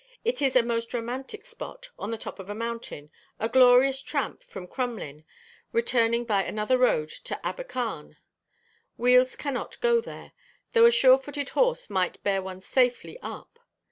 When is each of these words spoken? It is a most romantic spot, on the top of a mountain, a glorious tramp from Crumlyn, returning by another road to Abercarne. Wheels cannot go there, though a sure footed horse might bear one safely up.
It 0.25 0.41
is 0.41 0.55
a 0.55 0.63
most 0.63 0.95
romantic 0.95 1.45
spot, 1.45 1.91
on 1.99 2.09
the 2.09 2.17
top 2.17 2.39
of 2.39 2.49
a 2.49 2.55
mountain, 2.55 3.11
a 3.39 3.47
glorious 3.47 4.01
tramp 4.01 4.41
from 4.41 4.65
Crumlyn, 4.65 5.25
returning 5.73 6.25
by 6.25 6.43
another 6.43 6.75
road 6.75 7.09
to 7.25 7.39
Abercarne. 7.45 8.17
Wheels 8.97 9.35
cannot 9.35 9.79
go 9.79 10.01
there, 10.01 10.31
though 10.73 10.85
a 10.87 10.91
sure 10.91 11.19
footed 11.19 11.49
horse 11.49 11.87
might 11.87 12.23
bear 12.23 12.41
one 12.41 12.61
safely 12.61 13.19
up. 13.21 13.59